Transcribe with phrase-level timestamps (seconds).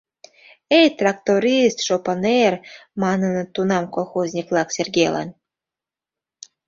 [0.79, 2.53] —Эй, тракторист— шопо нер!—
[3.01, 5.29] маныныт тунам колхозник-влак Сергелан.